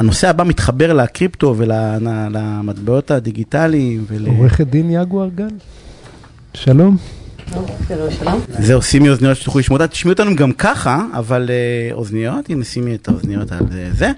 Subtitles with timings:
[0.00, 4.04] הנושא הבא מתחבר לקריפטו ולמטבעות הדיגיטליים.
[4.08, 4.26] ול...
[4.26, 5.48] עורכת דין יגואר גל,
[6.54, 6.96] שלום.
[8.48, 12.64] זה עושים לי אוזניות שתוכלו לשמוע אותה, תשמעו אותנו גם ככה, אבל uh, אוזניות, הנה
[12.64, 13.58] שימי את האוזניות על
[13.92, 14.10] זה.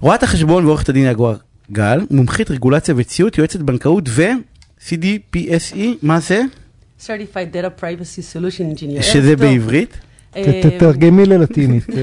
[0.00, 1.36] רואת החשבון ועורכת הדין יגואר
[1.72, 6.42] גל, מומחית רגולציה וציות, יועצת בנקאות ו-CDPSE, מה זה?
[7.00, 9.02] Certified Data Privacy Solution Engineer.
[9.02, 9.98] שזה בעברית?
[10.32, 11.86] תתרגמי ללטינית.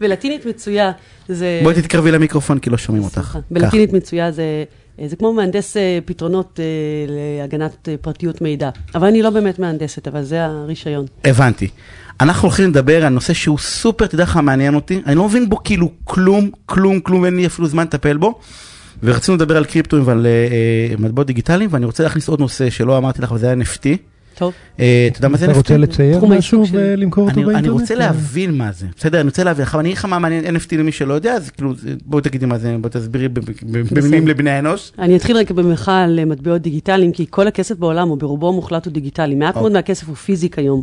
[0.00, 0.92] בלטינית מצויה
[1.28, 1.60] זה...
[1.62, 3.38] בואי תתקרבי למיקרופון כי לא שומעים אותך.
[3.50, 4.64] בלטינית מצויה זה...
[5.06, 6.60] זה כמו מהנדס פתרונות
[7.08, 8.70] להגנת פרטיות מידע.
[8.94, 11.06] אבל אני לא באמת מהנדסת, אבל זה הרישיון.
[11.24, 11.68] הבנתי.
[12.20, 15.00] אנחנו הולכים לדבר על נושא שהוא סופר, תדע לך, מעניין אותי.
[15.06, 18.40] אני לא מבין בו כאילו כלום, כלום, כלום, ואין לי אפילו זמן לטפל בו.
[19.02, 20.26] ורצינו לדבר על קריפטואים ועל
[20.96, 24.13] uh, מטבעות דיגיטליים, ואני רוצה להכניס עוד נושא שלא אמרתי לך, וזה היה NFT.
[24.38, 24.52] טוב.
[24.76, 24.80] Uh,
[25.10, 25.50] אתה יודע מה זה NFT?
[25.50, 27.58] אתה רוצה לצייר משהו ולמכור אותו באינטרנט?
[27.58, 29.20] אני רוצה להבין מה זה, בסדר?
[29.20, 31.74] אני רוצה להבין, עכשיו אני אגיד לך מה מעניין NFT למי שלא יודע, אז כאילו,
[32.06, 33.28] בואי תגידי מה זה, בואי תסבירי
[33.92, 34.92] במילים לבני האנוש.
[34.98, 38.92] אני אתחיל רק במחאה על מטבעות דיגיטליים, כי כל הכסף בעולם, או ברובו המוחלט הוא
[38.92, 39.34] דיגיטלי.
[39.34, 40.82] מעט מאוד מהכסף הוא פיזי כיום.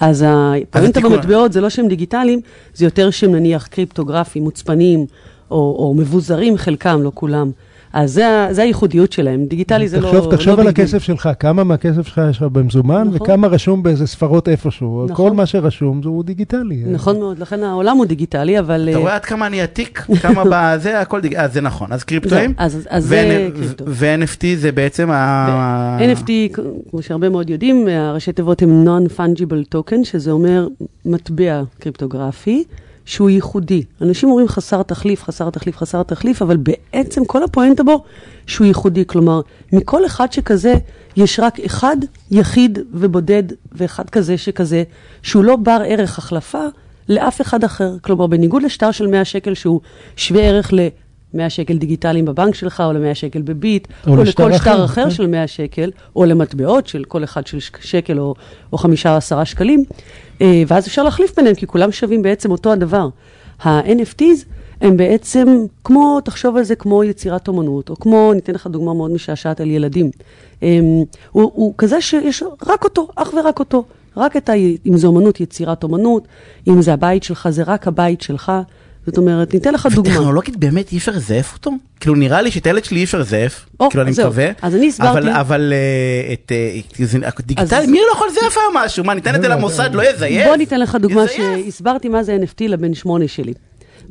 [0.00, 2.40] אז הפואנטה במטבעות זה לא שהם דיגיטליים,
[2.74, 5.06] זה יותר שהם נניח קריפטוגרפיים, מוצפנים,
[5.50, 7.50] או מבוזרים, חלקם, לא כולם.
[7.92, 10.30] אז זה, זה הייחודיות שלהם, דיגיטלי זה תחשוב, לא...
[10.30, 13.22] תחשוב לא על הכסף שלך, כמה מהכסף שלך יש לך במזומן, נכון.
[13.22, 15.04] וכמה רשום באיזה ספרות איפשהו.
[15.08, 15.16] נכון.
[15.16, 16.82] כל מה שרשום הוא דיגיטלי.
[16.86, 18.88] נכון מאוד, לכן העולם הוא דיגיטלי, אבל...
[18.90, 21.92] אתה רואה עד כמה אני עתיק, כמה בזה, הכל דיגיטלי, אז זה נכון.
[21.92, 23.84] אז קריפטואים, אז, אז זה קריפטו.
[23.86, 25.98] ו-NFT זה בעצם ה...
[25.98, 26.30] NFT,
[26.90, 30.68] כמו שהרבה מאוד יודעים, הראשי תיבות הם Non-Fungible Token, שזה אומר
[31.04, 32.64] מטבע קריפטוגרפי.
[33.10, 33.82] שהוא ייחודי.
[34.02, 38.04] אנשים אומרים חסר תחליף, חסר תחליף, חסר תחליף, אבל בעצם כל הפואנטה בו
[38.46, 39.04] שהוא ייחודי.
[39.06, 39.40] כלומר,
[39.72, 40.74] מכל אחד שכזה,
[41.16, 41.96] יש רק אחד
[42.30, 44.82] יחיד ובודד, ואחד כזה שכזה,
[45.22, 46.64] שהוא לא בר ערך החלפה
[47.08, 47.96] לאף אחד אחר.
[48.02, 49.80] כלומר, בניגוד לשטר של 100 שקל שהוא
[50.16, 50.88] שווה ערך ל...
[51.34, 55.10] 100 שקל דיגיטליים בבנק שלך, או ל-100 שקל בביט, או, או לכל שטר אחר כן.
[55.10, 58.34] של 100 שקל, או למטבעות של כל אחד של שקל או,
[58.72, 59.84] או חמישה או עשרה שקלים,
[60.66, 63.08] ואז אפשר להחליף ביניהם, כי כולם שווים בעצם אותו הדבר.
[63.62, 64.44] ה-NFTs
[64.80, 69.10] הם בעצם כמו, תחשוב על זה כמו יצירת אומנות, או כמו, ניתן לך דוגמה מאוד
[69.10, 70.10] משעשעת על ילדים.
[70.60, 73.84] הוא, הוא כזה שיש רק אותו, אך ורק אותו.
[74.16, 74.52] רק את ה...
[74.86, 76.28] אם זה אומנות, יצירת אומנות,
[76.68, 78.52] אם זה הבית שלך, זה רק הבית שלך.
[79.10, 80.14] זאת אומרת, ניתן לך דוגמה.
[80.14, 81.70] וטכנולוגית באמת אי אפשר לזייף אותו?
[82.00, 84.50] כאילו נראה לי שאת הילד שלי אי אפשר לזייף, כאילו אני מקווה.
[84.62, 85.28] אז אני הסברתי.
[85.40, 85.72] אבל
[87.28, 89.04] את דיגיטלי, מי לא יכול לזייף היום משהו?
[89.04, 90.46] מה, ניתן את זה למוסד, לא יזייף?
[90.46, 93.52] בוא ניתן לך דוגמה שהסברתי מה זה NFT לבן שמונה שלי.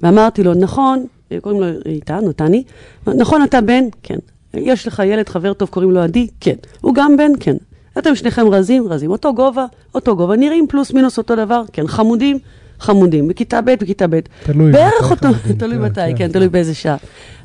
[0.03, 1.05] ואמרתי לו, נכון,
[1.41, 2.63] קוראים לו איתן, או טני,
[3.07, 3.83] נכון, אתה בן?
[4.03, 4.17] כן.
[4.53, 6.27] יש לך ילד, חבר טוב, קוראים לו עדי?
[6.39, 6.55] כן.
[6.81, 7.31] הוא גם בן?
[7.39, 7.55] כן.
[7.97, 8.87] אתם שניכם רזים?
[8.87, 9.11] רזים.
[9.11, 9.65] אותו גובה?
[9.95, 10.35] אותו גובה.
[10.35, 11.61] נראים פלוס מינוס אותו דבר?
[11.73, 11.87] כן.
[11.87, 12.39] חמודים?
[12.79, 14.19] חמודים, בכיתה ב', בכיתה ב'.
[14.43, 14.71] תלוי.
[14.71, 16.97] בערך אותו, תלוי מתי, כן, תלוי באיזה שעה.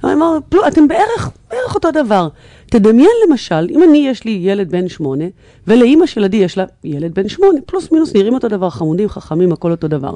[0.04, 2.28] אמר, אתם בערך, בערך אותו דבר.
[2.70, 5.24] תדמיין למשל, אם אני, יש לי ילד בן שמונה,
[5.66, 9.52] ולאימא של עדי יש לה ילד בן שמונה, פלוס מינוס נראים אותו דבר, חמודים, חכמים,
[9.52, 10.14] הכל אותו דבר.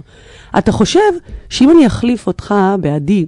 [0.59, 1.01] אתה חושב
[1.49, 3.27] שאם אני אחליף אותך בעדי,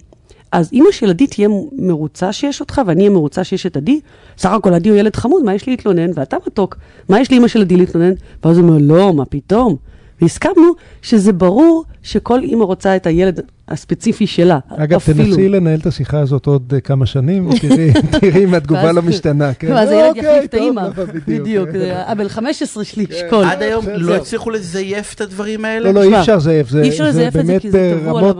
[0.52, 4.00] אז אימא של עדי תהיה מרוצה שיש אותך, ואני אהיה מרוצה שיש את עדי?
[4.38, 6.10] סך הכל עדי הוא ילד חמוד, מה יש לי להתלונן?
[6.14, 6.76] ואתה מתוק,
[7.08, 8.12] מה יש לאימא של עדי להתלונן?
[8.44, 9.76] ואז הוא אומר, לא, מה פתאום?
[10.22, 10.72] והסכמנו
[11.02, 14.58] שזה ברור שכל אימא רוצה את הילד הספציפי שלה.
[14.68, 15.24] אגב, אפילו.
[15.24, 17.50] תנסי לנהל את השיחה הזאת עוד uh, כמה שנים,
[18.20, 19.54] תראי אם התגובה לא משתנה.
[19.54, 19.72] כן?
[19.72, 20.88] ואז הילד אוקיי, יחליף את האימא.
[21.28, 21.68] בדיוק,
[22.06, 23.44] הבן 15 של שכול.
[23.44, 25.92] עד היום לא הצליחו לזייף את הדברים האלה?
[25.92, 26.74] לא, לא, אי אפשר לזייף.
[26.74, 28.32] אי אפשר לזייף את זה כי זה טבוע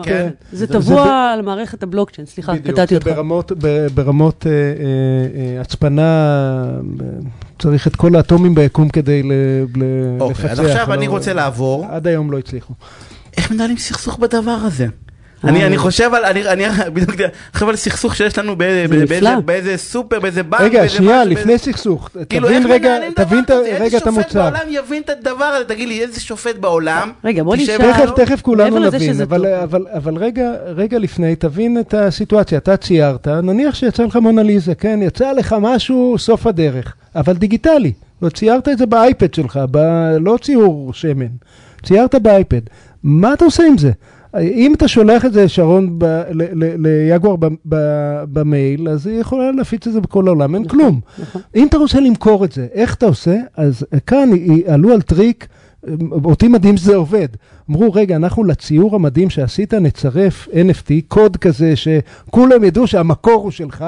[0.52, 3.10] זה טבוע על מערכת הבלוקצ'יין, סליחה, קטעתי אותך.
[3.94, 4.46] ברמות
[5.60, 6.40] הצפנה,
[7.58, 10.20] צריך את כל האטומים ביקום כדי לפצח.
[10.20, 11.86] אוקיי, אז עכשיו אני רוצה לעבור.
[11.90, 12.74] עד היום לא הצליחו.
[13.36, 14.86] איך מנהלים סכסוך בדבר הזה?
[15.44, 16.64] אני, אני חושב על, אני, אני
[16.94, 17.20] בדיוק
[17.52, 18.56] חושב על סכסוך שיש לנו
[19.44, 20.60] באיזה סופר, באיזה בנק.
[20.60, 22.10] רגע, שנייה, לפני סכסוך.
[22.28, 23.44] כאילו, תבין רגע, תבין
[23.80, 24.20] רגע את המוצר.
[24.20, 25.64] איזה שופט בעולם יבין את הדבר הזה?
[25.64, 27.12] תגיד לי, איזה שופט בעולם?
[27.24, 27.76] רגע, בוא נשאר.
[27.78, 32.58] תכף, תכף כולנו נבין, אבל, אבל, אבל רגע, רגע לפני, תבין את הסיטואציה.
[32.58, 35.00] אתה ציירת, נניח שיצא לך מונליזה, כן?
[35.02, 37.92] יצא לך משהו סוף הדרך, אבל דיגיטלי.
[38.28, 39.78] ציירת את זה באייפד שלך, ב...
[40.20, 41.26] לא ציור שמן.
[41.82, 42.60] ציירת באייפד.
[43.02, 43.90] מה אתה עושה עם זה?
[44.38, 45.98] אם אתה שולח את זה, שרון,
[46.78, 47.36] ליגואר
[48.32, 51.00] במייל, אז היא יכולה להפיץ את זה בכל העולם, אין נכון, כלום.
[51.18, 51.42] נכון.
[51.56, 53.36] אם אתה רוצה למכור את זה, איך אתה עושה?
[53.56, 54.30] אז כאן
[54.66, 55.46] עלו על טריק,
[56.24, 57.28] אותי מדהים שזה עובד.
[57.70, 63.84] אמרו, רגע, אנחנו לציור המדהים שעשית נצרף NFT, קוד כזה שכולם ידעו שהמקור הוא שלך.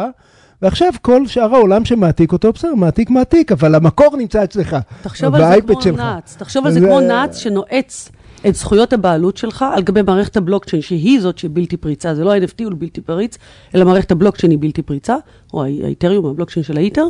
[0.63, 5.55] ועכשיו כל שאר העולם שמעתיק אותו, בסדר, מעתיק מעתיק, אבל המקור נמצא אצלך, תחשוב על
[5.55, 8.11] זה כמו נאץ, תחשוב על זה כמו נאץ שנועץ
[8.49, 12.65] את זכויות הבעלות שלך על גבי מערכת הבלוקצ'יין, שהיא זאת שבלתי פריצה, זה לא ה-NFT
[12.65, 13.39] הוא בלתי פריץ,
[13.75, 15.17] אלא מערכת הבלוקצ'יין היא בלתי פריצה,
[15.55, 17.07] או האיתריום, הבלוקצ'יין של האיתר,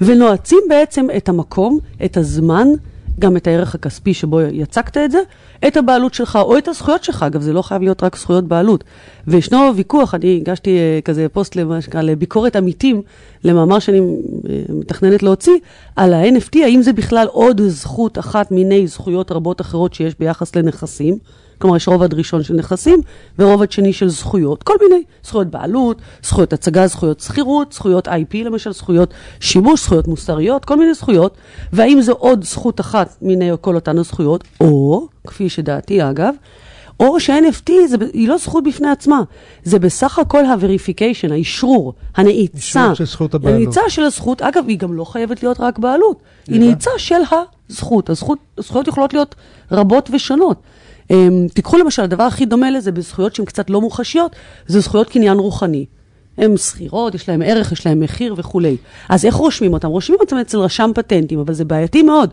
[0.00, 2.68] ונועצים בעצם את המקום, את הזמן,
[3.18, 5.18] גם את הערך הכספי שבו יצקת את זה,
[5.66, 8.84] את הבעלות שלך או את הזכויות שלך, אגב, זה לא חייב להיות רק זכויות בעלות.
[9.26, 13.02] וישנו ויכוח, אני הגשתי uh, כזה פוסט למה שנקרא, לביקורת עמיתים,
[13.44, 15.58] למאמר שאני uh, מתכננת להוציא,
[15.96, 21.18] על ה-NFT, האם זה בכלל עוד זכות אחת מיני זכויות רבות אחרות שיש ביחס לנכסים.
[21.64, 23.00] כלומר, יש רובד ראשון של נכסים
[23.38, 24.62] ורובד שני של זכויות.
[24.62, 30.64] כל מיני זכויות בעלות, זכויות הצגה, זכויות שכירות, זכויות IP למשל, זכויות שימוש, זכויות מוסריות,
[30.64, 31.36] כל מיני זכויות.
[31.72, 36.34] והאם זו עוד זכות אחת מיני כל אותן הזכויות, או, כפי שדעתי אגב,
[37.00, 37.72] או ש-NFT
[38.12, 39.22] היא לא זכות בפני עצמה,
[39.62, 42.80] זה בסך הכל ה-verification, האישרור, הנעיצה.
[42.80, 43.56] אישור של זכות הבעלות.
[43.56, 47.14] הנעיצה של הזכות, אגב, היא גם לא חייבת להיות רק בעלות, היא נעיצה של
[47.70, 48.10] הזכות.
[48.10, 48.38] הזכות.
[48.58, 49.34] הזכויות יכולות להיות
[49.72, 50.56] רבות ושונות.
[51.12, 51.14] Um,
[51.54, 54.36] תיקחו למשל, הדבר הכי דומה לזה בזכויות שהן קצת לא מוחשיות,
[54.66, 55.86] זה זכויות קניין רוחני.
[56.38, 58.76] הן שכירות, יש להן ערך, יש להן מחיר וכולי.
[59.08, 59.88] אז איך רושמים אותן?
[59.88, 62.30] רושמים אותן אצל רשם פטנטים, אבל זה בעייתי מאוד.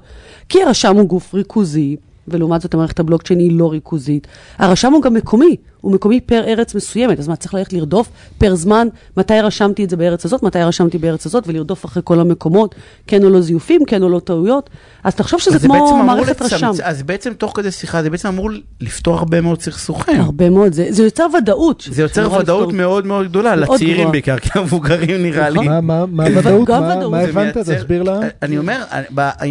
[0.49, 1.95] כי הרשם הוא גוף ריכוזי,
[2.27, 4.27] ולעומת זאת המערכת הבלוקצ'יין היא לא ריכוזית.
[4.57, 8.55] הרשם הוא גם מקומי, הוא מקומי פר ארץ מסוימת, אז מה, צריך ללכת לרדוף פר
[8.55, 8.87] זמן,
[9.17, 12.75] מתי רשמתי את זה בארץ הזאת, מתי רשמתי בארץ הזאת, ולרדוף אחרי כל המקומות,
[13.07, 14.69] כן או לא זיופים, כן או לא טעויות.
[15.03, 16.53] אז תחשוב שזה כמו מערכת לצמצ...
[16.53, 16.71] רשם.
[16.83, 18.49] אז בעצם תוך כדי שיחה, זה בעצם אמור
[18.81, 20.21] לפתור הרבה מאוד סכסוכים.
[20.21, 21.87] הרבה מאוד, זה, זה יוצר ודאות.
[21.91, 22.71] זה יוצר ודאות לפתור...
[22.71, 24.11] מאוד מאוד גדולה, מאוד לצעירים גבוה.
[24.11, 25.67] בעיקר, כי המבוגרים נראה לי.
[25.67, 26.69] מה, מה, מה ודאות?
[26.69, 27.57] מה, מה הבנת?
[27.57, 28.19] תסביר לה.
[28.41, 28.83] אני אומר,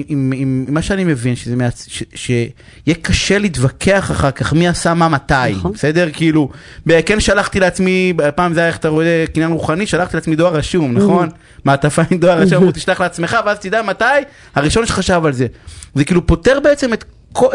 [0.09, 1.35] עם, מה שאני מבין,
[2.15, 5.73] שיהיה קשה להתווכח אחר כך מי עשה מה מתי, נכון.
[5.73, 6.09] בסדר?
[6.21, 6.49] כאילו,
[7.07, 10.93] כן שלחתי לעצמי, פעם זה היה איך אתה רואה קניין רוחני, שלחתי לעצמי דואר רשום,
[10.93, 11.29] נכון?
[11.65, 14.05] מעטפה עם דואר רשום, תשלח לעצמך, ואז תדע מתי
[14.55, 15.47] הראשון שחשב על זה.
[15.95, 17.05] זה כאילו פותר בעצם את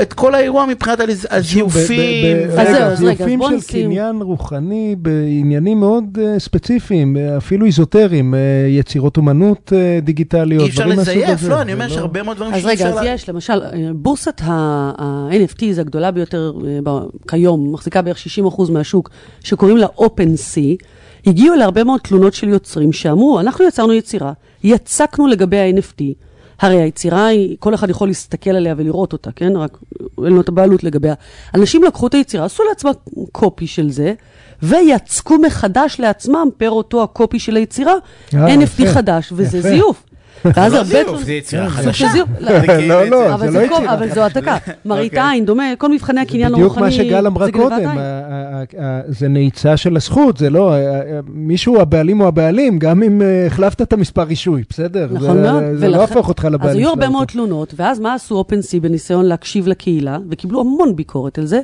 [0.01, 0.99] את כל האירוע מבחינת
[1.29, 2.37] הזיופים.
[2.57, 3.61] אז זהו, אז רגע, בוא נשים.
[3.61, 8.39] של קניין רוחני בעניינים מאוד אה, ספציפיים, אה, אפילו איזוטריים, אה,
[8.69, 12.87] יצירות אומנות דיגיטליות, אי אפשר לזייף, לא, אני אומר שהרבה מאוד דברים שאי אפשר...
[12.87, 13.61] אז רגע, אז יש, למשל,
[13.95, 16.53] בורסת ה-NFT, זה הגדולה ביותר
[17.27, 18.17] כיום, מחזיקה בערך
[18.57, 19.09] 60% מהשוק,
[19.43, 20.85] שקוראים לה OpenSea.
[21.25, 24.33] הגיעו להרבה מאוד תלונות של יוצרים שאמרו, אנחנו יצרנו יצירה,
[24.63, 26.03] יצקנו לגבי ה-NFT,
[26.61, 29.55] הרי היצירה היא, כל אחד יכול להסתכל עליה ולראות אותה, כן?
[29.55, 29.77] רק
[30.25, 31.13] אין לו את הבעלות לגביה.
[31.55, 32.91] אנשים לקחו את היצירה, עשו לעצמם
[33.31, 34.13] קופי של זה,
[34.63, 37.93] ויצקו מחדש לעצמם, פר אותו הקופי של היצירה,
[38.33, 40.03] אה, NFT חדש, וזה זיוף.
[40.55, 40.85] ואז הרבה...
[40.89, 42.07] זיוף, זה יצירה חדשה.
[42.39, 43.93] לא, לא, זה לא יצירה.
[43.93, 44.57] אבל זו העתקה.
[44.85, 45.29] מראית אוקיי.
[45.29, 47.97] עין, דומה, כל מבחני הקניין הרוחני, זה בדיוק מה שגל אמרה קודם,
[49.07, 50.73] זה נעיצה של הזכות, זה לא,
[51.27, 55.07] מישהו הבעלים הוא הבעלים, גם אם החלפת את המספר רישוי, בסדר?
[55.11, 55.63] נכון מאוד.
[55.75, 59.25] זה לא הפוך אותך לבעלים אז היו הרבה מאוד תלונות, ואז מה עשו OpenSea בניסיון
[59.25, 61.61] להקשיב לקהילה, וקיבלו המון ביקורת על זה?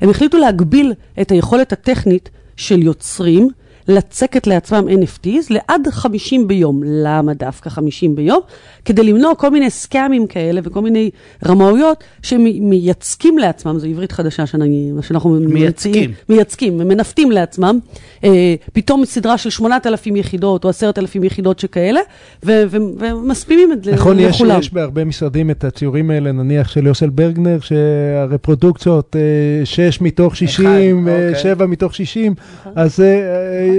[0.00, 3.48] הם החליטו להגביל את היכולת הטכנית של יוצרים,
[3.88, 6.82] לצקת לעצמם NFTs לעד 50 ביום.
[6.84, 8.40] למה דווקא 50 ביום?
[8.84, 11.10] כדי למנוע כל מיני סקאמים כאלה וכל מיני
[11.46, 16.12] רמאויות שמייצקים לעצמם, זו עברית חדשה שאני, שאנחנו מייצקים.
[16.28, 17.78] מייצקים, מנפטים לעצמם,
[18.24, 22.00] אה, פתאום סדרה של 8,000 יחידות או 10,000 יחידות שכאלה,
[22.42, 24.30] ומספימים את זה נכון, לכולם.
[24.30, 30.00] נכון, יש, יש בהרבה משרדים את הציורים האלה, נניח של יוסל ברגנר, שהרפרודוקציות, אה, 6
[30.00, 31.42] מתוך 60, אה, אוקיי.
[31.42, 32.72] 7 מתוך 60, נכון.
[32.76, 33.00] אז...
[33.00, 33.73] אה, אה,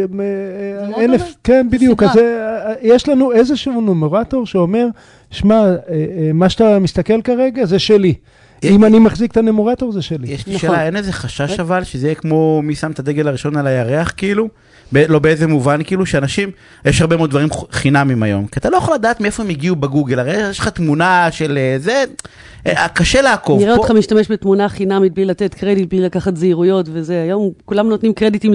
[0.97, 2.19] אלף, כן, בדיוק, אז
[2.81, 4.87] יש לנו איזשהו נומרטור שאומר,
[5.31, 8.13] שמע, אה, אה, מה שאתה מסתכל כרגע זה שלי.
[8.63, 10.27] אם אני מחזיק את הנומרטור זה שלי.
[10.27, 13.57] יש לי שאלה, אין איזה חשש אבל שזה יהיה כמו מי שם את הדגל הראשון
[13.57, 14.47] על הירח כאילו?
[14.93, 16.51] לא באיזה מובן כאילו שאנשים,
[16.85, 20.19] יש הרבה מאוד דברים חינמים היום, כי אתה לא יכול לדעת מאיפה הם הגיעו בגוגל,
[20.19, 22.03] הרי יש לך תמונה של זה,
[22.67, 23.61] אה, קשה לעקוב.
[23.61, 28.13] נראה אותך משתמש בתמונה חינמית בלי לתת קרדיט, בלי לקחת זהירויות וזה, היום כולם נותנים
[28.13, 28.53] קרדיטים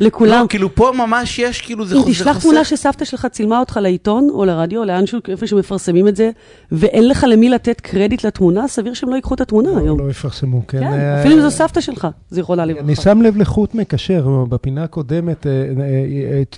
[0.00, 0.42] לכולם.
[0.42, 2.08] לא, כאילו פה ממש יש, כאילו זה חוסר.
[2.08, 6.30] אם תשלח תמונה שסבתא שלך צילמה אותך לעיתון או לרדיו, לאנשהו, איפה שמפרסמים את זה,
[6.72, 10.00] ואין לך למי לתת קרדיט לתמונה, סביר שהם לא ייקחו את התמונה היום.
[10.00, 10.80] לא יפרסמו, כן.
[10.80, 12.84] כן אה, אפילו אם זו סבתא שלך, זיכרונה לברכה.
[12.84, 15.52] אני שם לב לחוט מקשר, בפינה הקודמת אה,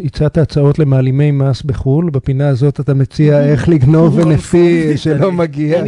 [0.05, 4.57] הצעת הצעות למעלימי מס בחו"ל, בפינה הזאת אתה מציע איך לגנוב NFT
[4.97, 5.81] שלא מגיע.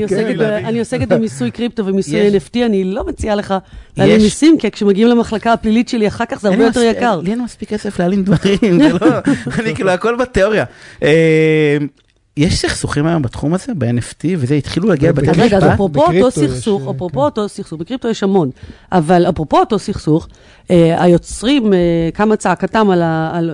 [0.65, 3.55] אני עוסקת במיסוי קריפטו ומיסוי NFT, אני לא מציעה לך
[3.97, 7.21] להעלים מיסים, כי כשמגיעים למחלקה הפלילית שלי, אחר כך זה הרבה יותר יקר.
[7.21, 9.09] לי אין מספיק כסף להעלים דברים, זה לא,
[9.59, 10.65] אני כאילו, הכל בתיאוריה.
[12.39, 15.43] אה, יש סכסוכים היום בתחום הזה, ב-NFT, וזה התחילו להגיע לבתי משפט?
[15.43, 17.25] רגע, אז אפרופו אותו סכסוך, אפרופו כן.
[17.25, 18.51] אותו סכסוך, בקריפטו יש המון,
[18.93, 20.29] אבל אפרופו אותו סכסוך,
[20.71, 21.79] אה, היוצרים, אה,
[22.15, 22.91] קמה צעקתם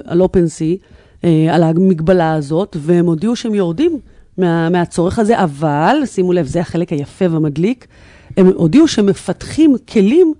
[0.06, 3.98] על OpenSea, על המגבלה הזאת, והם הודיעו שהם יורדים
[4.38, 7.86] מה, מהצורך הזה, אבל, שימו לב, זה החלק היפה והמדליק,
[8.36, 10.32] הם הודיעו שמפתחים כלים,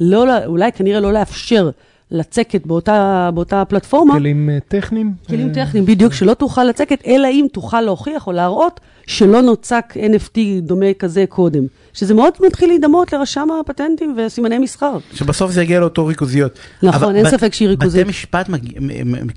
[0.00, 1.70] לא, אולי כנראה לא לאפשר
[2.10, 4.14] לצקת באותה, באותה פלטפורמה.
[4.14, 5.12] כלים uh, טכניים?
[5.28, 9.94] כלים uh, טכניים, בדיוק, שלא תוכל לצקת, אלא אם תוכל להוכיח או להראות שלא נוצק
[9.96, 11.66] NFT דומה כזה קודם.
[11.92, 14.98] שזה מאוד מתחיל להידמות לרשם הפטנטים וסימני מסחר.
[15.14, 16.58] שבסוף זה יגיע לאותו ריכוזיות.
[16.82, 18.00] נכון, אין ספק שהיא ריכוזית.
[18.00, 18.50] בתי משפט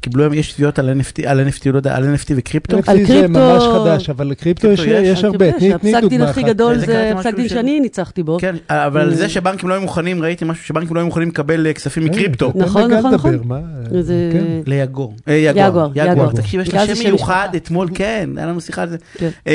[0.01, 2.75] קיבלו, יש תביעות על NFT, על NFT, לא יודע, על NFT וקריפטו?
[2.75, 5.51] על קריפטו זה ממש חדש, אבל קריפטו יש הרבה.
[5.51, 6.03] תני דוגמה אחת.
[6.03, 8.37] הפסק דין הכי גדול זה פסק דין שאני ניצחתי בו.
[8.39, 11.73] כן, אבל זה שבנקים לא היו מוכנים, ראיתי משהו שבנקים לא היו מוכנים לקבל אה,
[11.73, 12.51] כספים מקריפטו.
[12.55, 13.39] נכון, נכון, נכון.
[13.41, 14.61] כן.
[14.67, 15.13] ליגור.
[15.27, 15.91] אה, יגור.
[15.95, 16.31] יגור.
[16.31, 18.97] תקשיב, יש לה שם מיוחד, אתמול, כן, היה לנו שיחה על זה.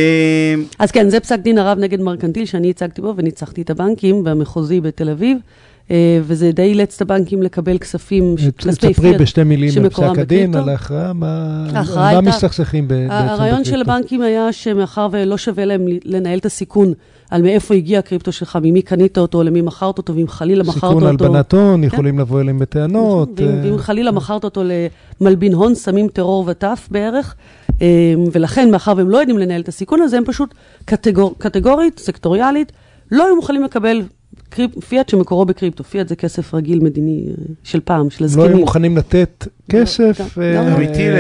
[0.07, 4.25] אה, אז כן, זה פסק דין הרב נגד מרקנטיל שאני הצגתי בו וניצחתי את הבנקים
[4.25, 5.39] במחוזי בתל אביב,
[6.23, 10.69] וזה די אילץ את הבנקים לקבל כספים, כספי ספרי בשתי מילים על פסק הדין, על
[10.69, 13.33] ההכרעה, מה מסתכסכים בעצם בקריפטו?
[13.33, 16.93] הרעיון של הבנקים היה שמאחר ולא שווה להם לנהל את הסיכון
[17.31, 20.89] על מאיפה הגיע הקריפטו שלך, ממי קנית אותו, למי מכרת אותו, ואם חלילה מכרת אותו...
[20.89, 21.87] סיכון הלבנת הון, כן.
[21.87, 23.41] יכולים לבוא אליהם בטענות.
[23.41, 23.79] ואם אה.
[23.79, 24.63] חלילה מכרת אותו
[25.21, 27.35] למלבין הון, סמים טרור וטף בערך,
[27.83, 27.87] אה,
[28.33, 30.55] ולכן, מאחר והם לא יודעים לנהל את הסיכון הזה, הם פשוט
[31.39, 32.73] קטגורית, סקטוריאלית,
[33.13, 34.03] לא היו מוכנים לקבל
[34.49, 37.35] קריפ, פיאט שמקורו בקריפטו, פיאט זה כסף רגיל מדיני אה,
[37.65, 38.47] של פעם, של הזקנים.
[38.47, 41.17] לא היו מוכנים לתת כסף אה, אמיתי ל...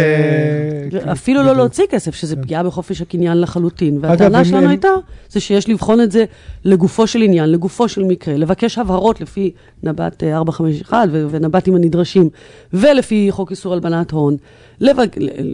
[1.13, 3.99] אפילו לא להוציא כסף, שזה פגיעה בחופש הקניין לחלוטין.
[4.01, 4.89] והטענה שלנו הייתה,
[5.29, 6.25] זה שיש לבחון את זה
[6.65, 9.53] לגופו של עניין, לגופו של מקרה, לבקש הבהרות לפי
[9.83, 12.29] נב"ת 451 אה, ונב"תים הנדרשים,
[12.73, 14.37] ולפי חוק איסור הלבנת הון,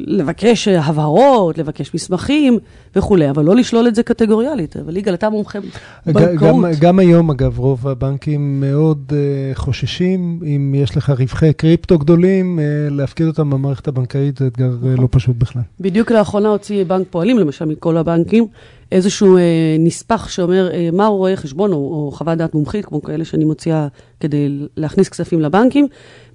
[0.07, 2.59] לבקש הבהרות, לבקש מסמכים
[2.97, 4.77] וכולי, אבל לא לשלול את זה קטגוריאלית.
[4.77, 5.59] אבל יגאל, אתה מומחה
[6.07, 6.65] בנקאות.
[6.81, 9.13] גם היום, אגב, רוב הבנקים מאוד
[9.55, 12.59] חוששים, אם יש לך רווחי קריפטו גדולים,
[12.91, 15.63] להפקיד אותם במערכת הבנקאית זה אתגר אה, לא פשוט בכלל.
[15.81, 18.47] בדיוק לאחרונה הוציא בנק פועלים, למשל מכל הבנקים,
[18.93, 19.43] איזשהו אה,
[19.79, 23.45] נספח שאומר אה, מה הוא רואה חשבון, או, או חוות דעת מומחית, כמו כאלה שאני
[23.45, 23.89] מוציאה
[24.21, 25.87] כדי להכניס כספים לבנקים,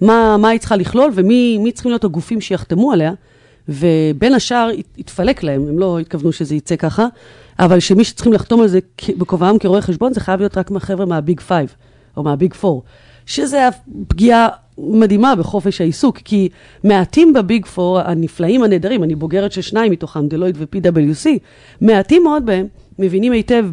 [0.01, 3.13] מה, מה היא צריכה לכלול ומי צריכים להיות הגופים שיחתמו עליה,
[3.69, 7.07] ובין השאר התפלק להם, הם לא התכוונו שזה יצא ככה,
[7.59, 8.79] אבל שמי שצריכים לחתום על זה
[9.17, 11.75] בכובעם כרואי חשבון, זה חייב להיות רק מהחבר'ה מה Big Five,
[12.17, 12.83] או מהביג פור.
[13.25, 13.67] שזה
[14.07, 14.47] פגיעה
[14.77, 16.49] מדהימה בחופש העיסוק, כי
[16.83, 21.27] מעטים בביג פור הנפלאים הנהדרים, אני בוגרת של שניים מתוכם, דלויד ו-PWC,
[21.81, 22.67] מעטים מאוד בהם
[22.99, 23.65] מבינים היטב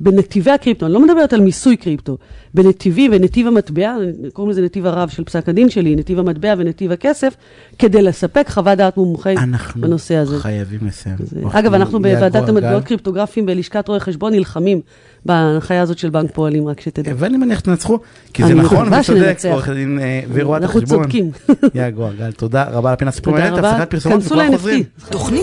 [0.00, 2.18] בנתיבי הקריפטו, אני לא מדברת על מיסוי קריפטו,
[2.54, 3.96] בנתיבים ונתיב המטבע,
[4.32, 7.36] קוראים לזה נתיב הרב של פסק הדין שלי, נתיב המטבע ונתיב הכסף,
[7.78, 9.34] כדי לספק חוות דעת מומחי
[9.76, 10.30] בנושא הזה.
[10.34, 11.16] אנחנו חייבים לסיים.
[11.52, 14.80] אגב, אנחנו בוועדת המטבעות קריפטוגרפיים בלשכת רואי חשבון נלחמים
[15.26, 17.12] בהנחיה הזאת של בנק פועלים, רק שתדע.
[17.16, 17.98] ואני מניח שתנצחו,
[18.32, 20.82] כי זה נכון וצודק, עורך הדין אה, ורואת החשבון.
[20.82, 21.30] אנחנו צודקים.
[21.74, 24.82] יאגו גל, תודה רבה על הפינה סיפור מעניינת, הפסקת פרסומות וכבר חוזרים.